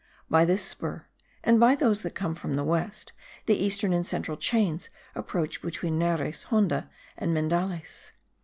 By 0.31 0.45
this 0.45 0.65
spur, 0.65 1.05
and 1.43 1.59
by 1.59 1.75
those 1.75 2.01
that 2.01 2.15
come 2.15 2.33
from 2.33 2.55
the 2.55 2.63
west, 2.63 3.13
the 3.45 3.53
eastern 3.63 3.93
and 3.93 4.03
central 4.03 4.35
chains 4.35 4.89
approach 5.13 5.61
between 5.61 5.99
Nares, 5.99 6.41
Honda, 6.49 6.89
and 7.17 7.35
Mendales. 7.37 8.11